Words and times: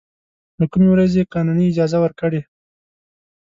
له 0.59 0.65
کومې 0.71 0.87
ورځې 0.91 1.17
یې 1.21 1.29
قانوني 1.33 1.65
اجازه 1.67 1.97
ورکړې. 2.01 2.41